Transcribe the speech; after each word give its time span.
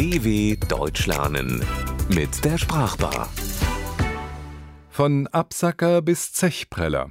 DW 0.00 0.56
Deutsch 0.66 1.06
lernen 1.06 1.62
mit 2.08 2.42
der 2.42 2.56
Sprachbar. 2.56 3.28
Von 4.88 5.26
Absacker 5.26 6.00
bis 6.00 6.32
Zechpreller. 6.32 7.10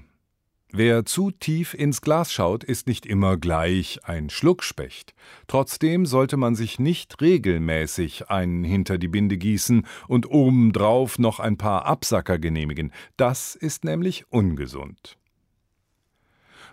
Wer 0.72 1.06
zu 1.06 1.30
tief 1.30 1.76
ins 1.76 2.02
Glas 2.02 2.34
schaut, 2.34 2.64
ist 2.64 2.88
nicht 2.88 3.06
immer 3.06 3.38
gleich 3.38 4.00
ein 4.06 4.32
Schluckspecht. 4.32 5.14
Trotzdem 5.46 6.08
sollte 6.08 6.36
man 6.36 6.56
sich 6.56 6.80
nicht 6.80 7.22
regelmäßig 7.22 8.32
einen 8.32 8.64
hinter 8.64 8.98
die 8.98 9.08
Binde 9.08 9.38
gießen 9.38 9.86
und 10.08 10.28
obendrauf 10.32 11.20
noch 11.20 11.40
ein 11.40 11.58
paar 11.58 11.86
Absacker 11.86 12.40
genehmigen. 12.40 12.92
Das 13.18 13.54
ist 13.54 13.84
nämlich 13.84 14.26
ungesund. 14.32 15.20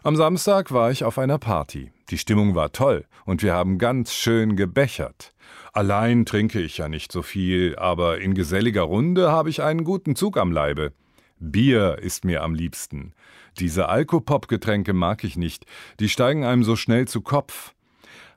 Am 0.07 0.14
Samstag 0.14 0.70
war 0.70 0.93
ich 0.93 1.02
auf 1.02 1.18
einer 1.18 1.36
Party. 1.36 1.91
Die 2.11 2.18
Stimmung 2.18 2.55
war 2.55 2.70
toll 2.70 3.06
und 3.25 3.43
wir 3.43 3.55
haben 3.55 3.77
ganz 3.77 4.14
schön 4.14 4.55
gebechert. 4.55 5.34
Allein 5.73 6.24
trinke 6.24 6.60
ich 6.60 6.78
ja 6.78 6.88
nicht 6.88 7.10
so 7.10 7.23
viel, 7.23 7.74
aber 7.74 8.20
in 8.20 8.34
geselliger 8.34 8.83
Runde 8.83 9.33
habe 9.33 9.50
ich 9.50 9.64
einen 9.64 9.83
guten 9.83 10.14
Zug 10.14 10.37
am 10.37 10.52
Leibe. 10.52 10.92
Bier 11.41 11.98
ist 12.00 12.24
mir 12.24 12.45
am 12.45 12.55
liebsten. 12.55 13.14
Diese 13.59 13.88
Alkopop-Getränke 13.88 14.92
mag 14.92 15.24
ich 15.24 15.37
nicht, 15.37 15.66
die 15.98 16.09
steigen 16.09 16.45
einem 16.45 16.62
so 16.62 16.77
schnell 16.77 17.09
zu 17.09 17.20
Kopf. 17.20 17.75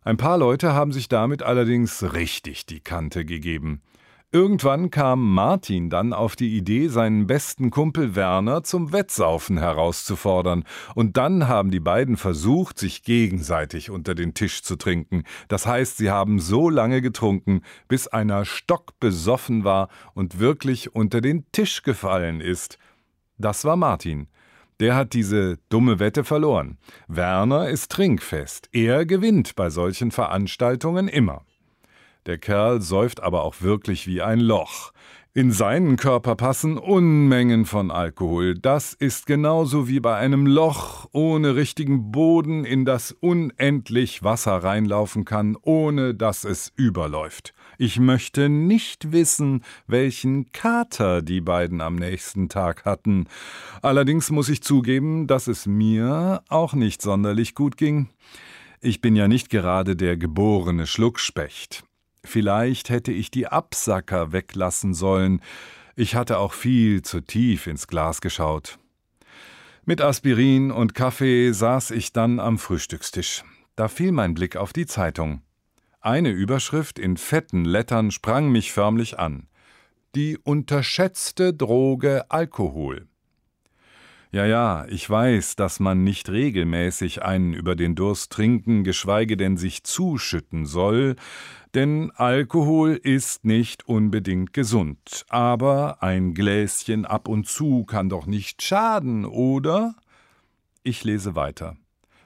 Ein 0.01 0.17
paar 0.17 0.39
Leute 0.39 0.73
haben 0.73 0.91
sich 0.91 1.07
damit 1.07 1.43
allerdings 1.43 2.13
richtig 2.13 2.65
die 2.65 2.79
Kante 2.79 3.25
gegeben. 3.25 3.83
Irgendwann 4.31 4.91
kam 4.91 5.33
Martin 5.33 5.89
dann 5.89 6.13
auf 6.13 6.35
die 6.35 6.55
Idee, 6.55 6.87
seinen 6.87 7.25
besten 7.25 7.71
Kumpel 7.71 8.15
Werner 8.15 8.63
zum 8.63 8.93
Wettsaufen 8.93 9.57
herauszufordern, 9.57 10.65
und 10.93 11.17
dann 11.17 11.47
haben 11.47 11.71
die 11.71 11.79
beiden 11.79 12.15
versucht, 12.15 12.77
sich 12.77 13.01
gegenseitig 13.01 13.89
unter 13.89 14.13
den 14.13 14.35
Tisch 14.35 14.61
zu 14.61 14.75
trinken. 14.75 15.23
Das 15.47 15.65
heißt, 15.65 15.97
sie 15.97 16.11
haben 16.11 16.37
so 16.37 16.69
lange 16.69 17.01
getrunken, 17.01 17.61
bis 17.87 18.07
einer 18.07 18.45
stockbesoffen 18.45 19.63
war 19.63 19.89
und 20.13 20.37
wirklich 20.37 20.93
unter 20.93 21.21
den 21.21 21.51
Tisch 21.51 21.81
gefallen 21.81 22.39
ist. 22.39 22.77
Das 23.39 23.65
war 23.65 23.77
Martin. 23.77 24.27
Der 24.79 24.95
hat 24.95 25.13
diese 25.13 25.57
dumme 25.69 25.97
Wette 25.97 26.23
verloren. 26.23 26.77
Werner 27.07 27.67
ist 27.67 27.91
trinkfest. 27.91 28.69
Er 28.73 29.07
gewinnt 29.07 29.55
bei 29.55 29.71
solchen 29.71 30.11
Veranstaltungen 30.11 31.07
immer. 31.07 31.45
Der 32.29 32.37
Kerl 32.37 32.79
säuft 32.79 33.23
aber 33.23 33.41
auch 33.41 33.55
wirklich 33.61 34.05
wie 34.05 34.21
ein 34.21 34.39
Loch. 34.39 34.91
In 35.33 35.51
seinen 35.51 35.97
Körper 35.97 36.35
passen 36.35 36.77
Unmengen 36.77 37.65
von 37.65 37.89
Alkohol. 37.89 38.53
Das 38.53 38.93
ist 38.93 39.25
genauso 39.25 39.87
wie 39.87 39.99
bei 39.99 40.15
einem 40.15 40.45
Loch 40.45 41.07
ohne 41.11 41.55
richtigen 41.55 42.11
Boden, 42.11 42.65
in 42.65 42.85
das 42.85 43.13
unendlich 43.13 44.21
Wasser 44.21 44.57
reinlaufen 44.57 45.25
kann, 45.25 45.57
ohne 45.59 46.13
dass 46.13 46.43
es 46.43 46.71
überläuft. 46.75 47.55
Ich 47.79 47.99
möchte 47.99 48.47
nicht 48.47 49.11
wissen, 49.11 49.63
welchen 49.87 50.51
Kater 50.51 51.23
die 51.23 51.41
beiden 51.41 51.81
am 51.81 51.95
nächsten 51.95 52.47
Tag 52.47 52.85
hatten. 52.85 53.25
Allerdings 53.81 54.29
muss 54.29 54.49
ich 54.49 54.61
zugeben, 54.61 55.25
dass 55.25 55.47
es 55.47 55.65
mir 55.65 56.43
auch 56.47 56.75
nicht 56.75 57.01
sonderlich 57.01 57.55
gut 57.55 57.75
ging. 57.75 58.09
Ich 58.81 59.01
bin 59.01 59.15
ja 59.15 59.27
nicht 59.27 59.49
gerade 59.49 59.95
der 59.95 60.15
geborene 60.15 60.85
Schluckspecht. 60.85 61.88
Vielleicht 62.23 62.89
hätte 62.89 63.11
ich 63.11 63.31
die 63.31 63.47
Absacker 63.47 64.31
weglassen 64.31 64.93
sollen. 64.93 65.41
Ich 65.95 66.15
hatte 66.15 66.37
auch 66.37 66.53
viel 66.53 67.01
zu 67.01 67.21
tief 67.21 67.67
ins 67.67 67.87
Glas 67.87 68.21
geschaut. 68.21 68.77
Mit 69.85 70.01
Aspirin 70.01 70.71
und 70.71 70.93
Kaffee 70.93 71.51
saß 71.51 71.91
ich 71.91 72.13
dann 72.13 72.39
am 72.39 72.57
Frühstückstisch. 72.57 73.43
Da 73.75 73.87
fiel 73.87 74.11
mein 74.11 74.33
Blick 74.33 74.55
auf 74.55 74.71
die 74.71 74.85
Zeitung. 74.85 75.41
Eine 76.01 76.29
Überschrift 76.29 76.99
in 76.99 77.17
fetten 77.17 77.65
Lettern 77.65 78.11
sprang 78.11 78.49
mich 78.49 78.71
förmlich 78.71 79.19
an. 79.19 79.47
Die 80.15 80.37
unterschätzte 80.37 81.53
Droge 81.53 82.31
Alkohol. 82.31 83.08
Ja, 84.31 84.45
ja, 84.45 84.85
ich 84.87 85.09
weiß, 85.09 85.55
dass 85.55 85.79
man 85.79 86.03
nicht 86.03 86.29
regelmäßig 86.29 87.23
einen 87.23 87.55
über 87.55 87.75
den 87.75 87.95
Durst 87.95 88.31
trinken, 88.31 88.83
geschweige 88.83 89.37
denn 89.37 89.57
sich 89.57 89.83
zuschütten 89.83 90.67
soll, 90.67 91.15
denn 91.73 92.11
Alkohol 92.11 92.91
ist 92.91 93.43
nicht 93.43 93.87
unbedingt 93.87 94.53
gesund. 94.53 95.25
Aber 95.29 96.03
ein 96.03 96.35
Gläschen 96.35 97.05
ab 97.05 97.27
und 97.27 97.47
zu 97.47 97.85
kann 97.85 98.09
doch 98.09 98.27
nicht 98.27 98.61
schaden, 98.61 99.25
oder? 99.25 99.95
Ich 100.83 101.03
lese 101.03 101.35
weiter. 101.35 101.75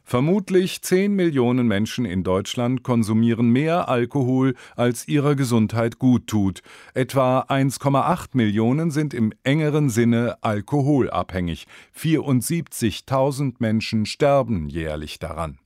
Vermutlich 0.06 0.82
10 0.82 1.14
Millionen 1.14 1.66
Menschen 1.66 2.06
in 2.06 2.24
Deutschland 2.24 2.84
konsumieren 2.84 3.50
mehr 3.50 3.88
Alkohol, 3.88 4.54
als 4.76 5.08
ihrer 5.08 5.36
Gesundheit 5.36 5.98
gut 5.98 6.28
tut. 6.28 6.62
Etwa 6.94 7.40
1,8 7.42 8.30
Millionen 8.34 8.92
sind 8.92 9.14
im 9.14 9.34
engeren 9.44 9.90
Sinne 9.90 10.38
alkoholabhängig. 10.42 11.68
74.000 11.98 13.56
Menschen 13.60 14.06
sterben 14.06 14.68
jährlich 14.68 15.20
daran. 15.20 15.58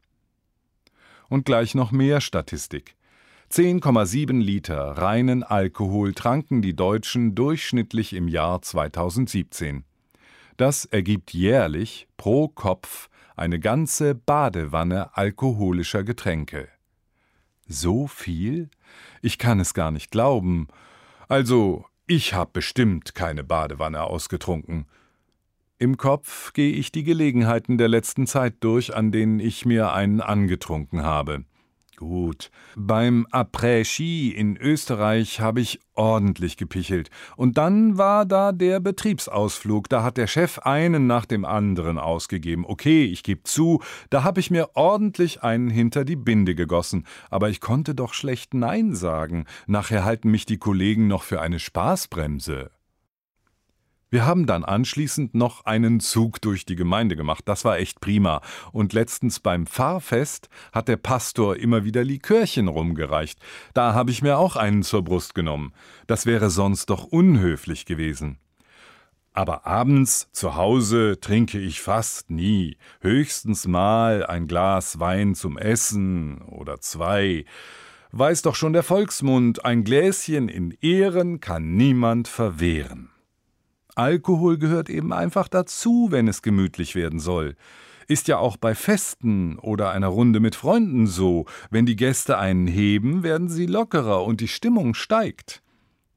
Und 1.30 1.46
gleich 1.46 1.74
noch 1.74 1.92
mehr 1.92 2.22
Statistik. 2.22 2.96
10,7 3.52 4.40
Liter 4.40 4.92
reinen 4.98 5.42
Alkohol 5.42 6.14
tranken 6.14 6.62
die 6.62 6.76
Deutschen 6.76 7.34
durchschnittlich 7.34 8.14
im 8.14 8.28
Jahr 8.28 8.62
2017. 8.62 9.84
Das 10.58 10.86
ergibt 10.86 11.34
jährlich 11.34 12.08
pro 12.18 12.50
Kopf 12.50 13.10
eine 13.38 13.60
ganze 13.60 14.16
Badewanne 14.16 15.16
alkoholischer 15.16 16.04
Getränke. 16.04 16.68
So 17.68 18.08
viel? 18.08 18.70
Ich 19.22 19.38
kann 19.38 19.60
es 19.60 19.74
gar 19.74 19.92
nicht 19.92 20.12
glauben. 20.12 20.68
Also, 21.28 21.86
ich 22.08 22.34
hab 22.34 22.54
bestimmt 22.54 23.14
keine 23.16 23.44
Badewanne 23.44 24.04
ausgetrunken. 24.04 24.86
Im 25.78 25.98
Kopf 25.98 26.54
gehe 26.54 26.72
ich 26.72 26.92
die 26.92 27.04
Gelegenheiten 27.04 27.78
der 27.78 27.90
letzten 27.90 28.26
Zeit 28.26 28.56
durch, 28.62 28.96
an 28.96 29.12
denen 29.12 29.40
ich 29.40 29.66
mir 29.66 29.94
einen 29.94 30.22
angetrunken 30.22 31.04
habe. 31.04 31.46
Gut. 31.98 32.52
Beim 32.76 33.26
Après-Ski 33.32 34.30
in 34.30 34.56
Österreich 34.56 35.42
habe 35.42 35.62
ich 35.62 35.80
ordentlich 35.96 36.56
gepichelt. 36.56 37.10
Und 37.36 37.58
dann 37.58 37.98
war 37.98 38.28
da 38.28 38.52
der 38.52 38.80
Betriebsausflug. 38.80 39.90
Da 39.90 40.04
hat 40.04 40.18
der 40.18 40.28
Chef 40.28 40.60
einen 40.60 41.08
nach 41.08 41.26
dem 41.26 41.44
anderen 41.44 41.98
ausgegeben. 41.98 42.66
Okay, 42.68 43.06
ich 43.06 43.24
gebe 43.24 43.42
zu, 43.44 43.82
da 44.12 44.24
habe 44.24 44.40
ich 44.40 44.52
mir 44.52 44.70
ordentlich 44.76 45.42
einen 45.42 45.72
hinter 45.72 46.06
die 46.06 46.16
Binde 46.16 46.54
gegossen. 46.54 47.04
Aber 47.32 47.50
ich 47.50 47.62
konnte 47.62 47.96
doch 47.96 48.14
schlecht 48.14 48.54
Nein 48.54 48.94
sagen. 48.94 49.46
Nachher 49.66 50.06
halten 50.06 50.30
mich 50.30 50.46
die 50.46 50.60
Kollegen 50.60 51.08
noch 51.08 51.24
für 51.24 51.42
eine 51.42 51.58
Spaßbremse. 51.58 52.70
Wir 54.10 54.26
haben 54.26 54.46
dann 54.46 54.64
anschließend 54.64 55.36
noch 55.36 55.66
einen 55.66 56.00
Zug 56.00 56.42
durch 56.42 56.66
die 56.66 56.78
Gemeinde 56.78 57.18
gemacht. 57.18 57.44
Das 57.46 57.66
war 57.66 57.78
echt 57.78 58.00
prima. 58.00 58.42
Und 58.72 58.94
letztens 58.94 59.42
beim 59.42 59.68
Pfarrfest 59.68 60.48
hat 60.72 60.88
der 60.88 60.96
Pastor 60.96 61.58
immer 61.58 61.84
wieder 61.84 62.06
Likörchen 62.06 62.70
rumgereicht. 62.70 63.38
Da 63.74 63.94
habe 63.94 64.12
ich 64.12 64.22
mir 64.22 64.38
auch 64.38 64.56
einen 64.56 64.84
zur 64.84 65.04
Brust 65.04 65.36
genommen. 65.36 65.74
Das 66.08 66.26
wäre 66.26 66.50
sonst 66.50 66.90
doch 66.90 67.04
unhöflich 67.04 67.86
gewesen. 67.86 68.38
Aber 69.34 69.68
abends 69.68 70.30
zu 70.32 70.56
Hause 70.56 71.20
trinke 71.20 71.60
ich 71.60 71.82
fast 71.82 72.32
nie. 72.32 72.78
Höchstens 73.02 73.68
mal 73.68 74.26
ein 74.26 74.48
Glas 74.48 75.02
Wein 75.02 75.36
zum 75.36 75.58
Essen 75.58 76.42
oder 76.44 76.80
zwei. 76.80 77.44
Weiß 78.14 78.42
doch 78.42 78.56
schon 78.56 78.72
der 78.72 78.84
Volksmund, 78.84 79.66
ein 79.66 79.84
Gläschen 79.84 80.48
in 80.48 80.72
Ehren 80.82 81.42
kann 81.42 81.76
niemand 81.76 82.30
verwehren. 82.30 83.10
Alkohol 83.98 84.60
gehört 84.60 84.90
eben 84.90 85.12
einfach 85.12 85.48
dazu, 85.48 86.10
wenn 86.12 86.28
es 86.28 86.44
gemütlich 86.44 86.94
werden 86.94 87.20
soll. 87.20 87.56
Ist 88.08 88.28
ja 88.28 88.38
auch 88.38 88.56
bei 88.56 88.76
Festen 88.76 89.58
oder 89.58 89.92
einer 89.92 90.08
Runde 90.08 90.40
mit 90.40 90.56
Freunden 90.56 91.08
so. 91.08 91.46
Wenn 91.72 91.88
die 91.88 91.96
Gäste 91.96 92.38
einen 92.38 92.68
heben, 92.68 93.24
werden 93.24 93.50
sie 93.50 93.66
lockerer 93.66 94.24
und 94.24 94.40
die 94.40 94.48
Stimmung 94.48 94.94
steigt. 94.94 95.64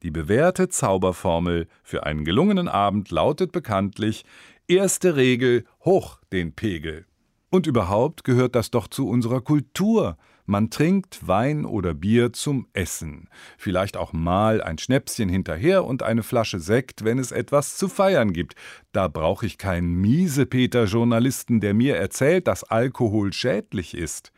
Die 0.03 0.11
bewährte 0.11 0.69
Zauberformel 0.69 1.67
für 1.83 2.05
einen 2.05 2.23
gelungenen 2.23 2.67
Abend 2.67 3.09
lautet 3.09 3.51
bekanntlich 3.51 4.25
erste 4.67 5.15
Regel 5.15 5.65
hoch 5.83 6.19
den 6.31 6.53
Pegel. 6.53 7.05
Und 7.51 7.67
überhaupt 7.67 8.23
gehört 8.23 8.55
das 8.55 8.71
doch 8.71 8.87
zu 8.87 9.09
unserer 9.09 9.41
Kultur, 9.41 10.17
man 10.45 10.69
trinkt 10.69 11.27
Wein 11.27 11.65
oder 11.65 11.93
Bier 11.93 12.33
zum 12.33 12.67
Essen, 12.73 13.29
vielleicht 13.57 13.95
auch 13.95 14.13
mal 14.13 14.61
ein 14.61 14.77
Schnäpschen 14.77 15.29
hinterher 15.29 15.85
und 15.85 16.01
eine 16.01 16.23
Flasche 16.23 16.59
Sekt, 16.59 17.03
wenn 17.03 17.19
es 17.19 17.31
etwas 17.31 17.77
zu 17.77 17.89
feiern 17.89 18.31
gibt. 18.33 18.55
Da 18.93 19.07
brauche 19.07 19.45
ich 19.45 19.57
keinen 19.57 19.95
Miesepeter-Journalisten, 19.95 21.59
der 21.59 21.73
mir 21.73 21.97
erzählt, 21.97 22.47
dass 22.47 22.63
Alkohol 22.63 23.33
schädlich 23.33 23.95
ist. 23.95 24.31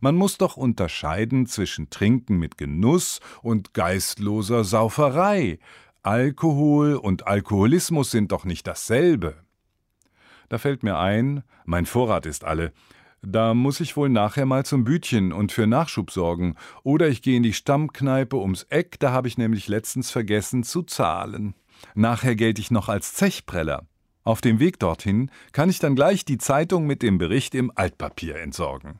Man 0.00 0.14
muss 0.14 0.38
doch 0.38 0.56
unterscheiden 0.56 1.46
zwischen 1.46 1.90
Trinken 1.90 2.38
mit 2.38 2.56
Genuss 2.56 3.20
und 3.42 3.74
geistloser 3.74 4.64
Sauferei. 4.64 5.58
Alkohol 6.02 6.94
und 6.94 7.26
Alkoholismus 7.26 8.10
sind 8.12 8.32
doch 8.32 8.44
nicht 8.44 8.66
dasselbe. 8.66 9.36
Da 10.50 10.58
fällt 10.58 10.82
mir 10.82 10.98
ein, 10.98 11.44
mein 11.64 11.86
Vorrat 11.86 12.26
ist 12.26 12.44
alle. 12.44 12.72
Da 13.22 13.54
muss 13.54 13.78
ich 13.80 13.96
wohl 13.96 14.08
nachher 14.08 14.46
mal 14.46 14.64
zum 14.64 14.82
Bütchen 14.82 15.32
und 15.32 15.52
für 15.52 15.66
Nachschub 15.66 16.10
sorgen. 16.10 16.56
Oder 16.82 17.08
ich 17.08 17.22
gehe 17.22 17.36
in 17.36 17.44
die 17.44 17.52
Stammkneipe 17.52 18.36
ums 18.36 18.64
Eck, 18.64 18.98
da 18.98 19.12
habe 19.12 19.28
ich 19.28 19.38
nämlich 19.38 19.68
letztens 19.68 20.10
vergessen 20.10 20.64
zu 20.64 20.82
zahlen. 20.82 21.54
Nachher 21.94 22.34
gelte 22.34 22.60
ich 22.60 22.72
noch 22.72 22.88
als 22.88 23.14
Zechpreller. 23.14 23.86
Auf 24.24 24.40
dem 24.40 24.58
Weg 24.58 24.80
dorthin 24.80 25.30
kann 25.52 25.70
ich 25.70 25.78
dann 25.78 25.94
gleich 25.94 26.24
die 26.24 26.38
Zeitung 26.38 26.84
mit 26.84 27.02
dem 27.02 27.18
Bericht 27.18 27.54
im 27.54 27.70
Altpapier 27.74 28.36
entsorgen. 28.36 28.98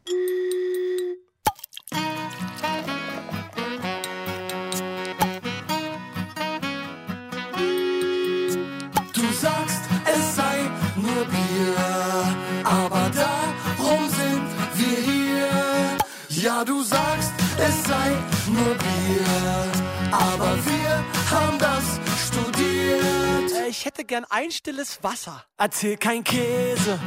Ja, 16.43 16.65
du 16.65 16.83
sagst, 16.83 17.33
es 17.59 17.85
sei 17.85 18.11
nur 18.47 18.75
Bier, 18.75 20.11
aber 20.11 20.57
wir 20.65 21.05
haben 21.31 21.59
das 21.59 22.01
studiert. 22.29 23.53
Äh, 23.67 23.69
Ich 23.69 23.85
hätte 23.85 24.05
gern 24.05 24.25
ein 24.31 24.51
stilles 24.51 25.03
Wasser. 25.03 25.45
Erzähl 25.59 25.97
kein 25.97 26.25
Käse, 26.25 26.99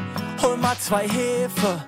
hol 0.41 0.57
mal 0.57 0.77
zwei 0.79 1.07
Hefe. 1.07 1.85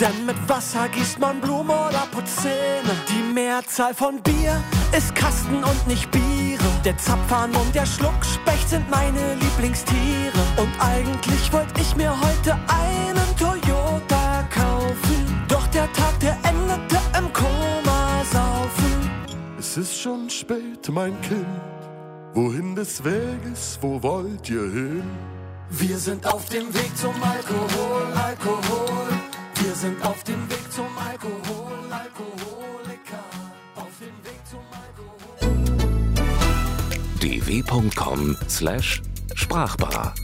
Denn 0.00 0.26
mit 0.26 0.36
Wasser 0.48 0.88
gießt 0.90 1.18
man 1.18 1.40
Blume 1.40 1.72
oder 1.72 2.06
putzt 2.12 2.42
Zähne. 2.42 2.94
Die 3.08 3.32
Mehrzahl 3.32 3.94
von 3.94 4.22
Bier 4.22 4.62
ist 4.96 5.14
Kasten 5.14 5.64
und 5.64 5.86
nicht 5.86 6.10
Biere. 6.10 6.64
Der 6.84 6.96
Zapfhahn 6.98 7.54
und 7.56 7.74
der 7.74 7.86
Schluckspecht 7.86 8.68
sind 8.68 8.88
meine 8.90 9.34
Lieblingstiere. 9.36 10.38
Und 10.58 10.70
eigentlich 10.78 11.50
wollte 11.52 11.80
ich 11.80 11.96
mir 11.96 12.10
heute 12.20 12.52
einen 12.68 13.25
Es 19.76 19.90
ist 19.90 20.00
schon 20.00 20.30
spät, 20.30 20.88
mein 20.90 21.20
Kind. 21.20 21.44
Wohin 22.32 22.74
des 22.74 23.04
Weges, 23.04 23.78
wo 23.82 24.02
wollt 24.02 24.48
ihr 24.48 24.62
hin? 24.62 25.04
Wir 25.68 25.98
sind 25.98 26.26
auf 26.26 26.48
dem 26.48 26.72
Weg 26.72 26.96
zum 26.96 27.12
Alkohol, 27.22 28.10
Alkohol. 28.14 29.08
Wir 29.62 29.74
sind 29.74 30.02
auf 30.02 30.24
dem 30.24 30.48
Weg 30.48 30.72
zum 30.72 30.86
Alkohol, 30.96 31.74
Alkoholiker. 31.90 33.22
Auf 33.74 33.92
dem 34.00 34.24
Weg 34.24 34.40
zum 34.48 34.64
Alkohol. 34.72 35.36
dw.com/sprachbar 37.20 40.14